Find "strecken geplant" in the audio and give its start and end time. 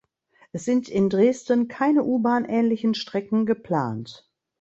2.95-4.27